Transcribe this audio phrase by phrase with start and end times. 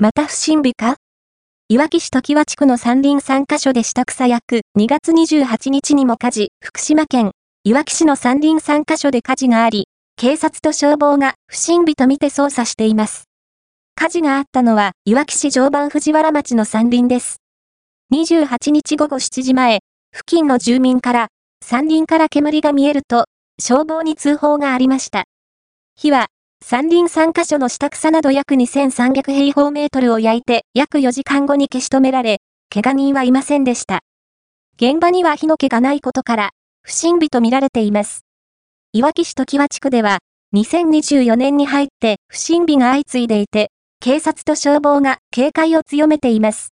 [0.00, 0.74] また不審火？
[0.74, 0.94] か
[1.68, 7.32] いわき市時和地区の山林3カ所で下草役2月28日にも火事、福島県、
[7.64, 13.24] いわき市の山林3カ所で火事があり、警察と消防が不審火とみて捜査しています。
[13.96, 17.38] 火事があったのは、いわき市常磐藤原町の山林です。
[18.14, 19.80] 28日午後7時前、
[20.12, 21.26] 付近の住民から、
[21.60, 23.24] 山林から煙が見えると、
[23.60, 25.24] 消防に通報がありました。
[25.96, 26.28] 火は、
[26.70, 34.00] 山林3カ所の下草など約2300平方メートルを焼いて約4時間後に消し止められ、怪我人はいませんでした。
[34.76, 36.50] 現場には火の気がないことから、
[36.82, 38.26] 不審火とみられています。
[38.92, 40.18] いわき市時和地区では、
[40.54, 46.66] 2024年に入って不審火が相次いでいて、警察と消防が警戒を強めています。